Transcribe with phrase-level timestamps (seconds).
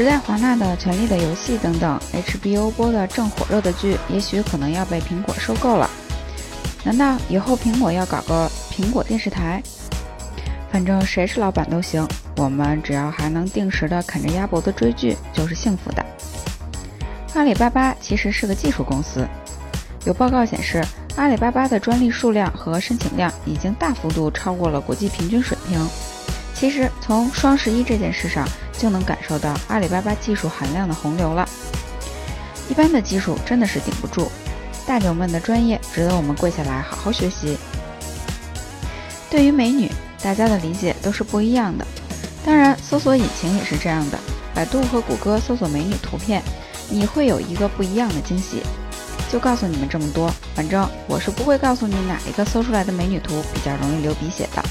[0.00, 5.90] 时代华纳的《权力的游戏》等等，HBO 播的正火热的剧，也许可能要被苹果收购了。
[6.82, 9.62] 难道以后苹果要搞个苹果电视台？
[10.72, 12.08] 反正谁是老板都行，
[12.38, 16.02] 我们只要还能定时的啃着鸭脖子追剧，就是幸福的。
[17.34, 19.28] 阿里巴巴其实是个技术公司，
[20.06, 20.82] 有报告显示，
[21.16, 25.78] 阿里巴巴的专利数量和申请量已经大幅度超过了国际平均水平。
[26.60, 28.46] 其实从双十一这件事上
[28.78, 31.48] 就能感受到阿里巴巴技术含量的洪流了。
[32.68, 34.30] 一般的技术真的是顶不住，
[34.86, 37.56] 大牛们的专业值得我们跪下来好好学习。
[39.30, 39.90] 对于美女。
[40.22, 41.86] 大家的理解都是不一样的，
[42.44, 44.18] 当然，搜索引擎也是这样的。
[44.54, 46.42] 百度和谷歌搜索美女图片，
[46.90, 48.62] 你会有一个不一样的惊喜。
[49.32, 54.62] 就告诉你们这么多，反正我是不会告诉你哪一个搜出来的美女图比较容易流鼻血的。